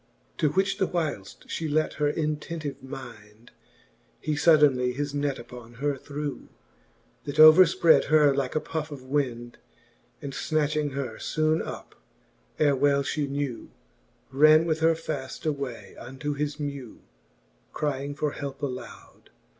XIV. 0.01 0.37
To 0.39 0.49
which 0.53 0.77
whileft: 0.79 1.47
flie 1.51 1.67
lent 1.67 1.93
her 2.01 2.09
intentive 2.11 2.81
mind, 2.81 3.51
He 4.19 4.33
fuddenly 4.35 4.93
his 4.95 5.13
net 5.13 5.37
upon 5.37 5.75
her 5.75 5.95
threw, 5.95 6.49
That 7.25 7.35
overfprad 7.35 8.05
her 8.05 8.33
like 8.35 8.55
a 8.55 8.59
puff 8.59 8.89
of 8.89 9.03
wind; 9.03 9.59
And 10.19 10.33
fnatchlng 10.33 10.93
her 10.93 11.17
foone 11.19 11.61
up, 11.63 11.93
ere 12.57 12.75
well 12.75 13.03
flie 13.03 13.25
knew, 13.27 13.69
Ran 14.31 14.65
with 14.65 14.79
her 14.79 14.95
faft: 14.95 15.45
away 15.45 15.95
unto 15.99 16.33
his 16.33 16.59
mew, 16.59 17.03
Crying 17.71 18.15
for 18.15 18.31
helpe 18.31 18.63
aloud. 18.63 19.29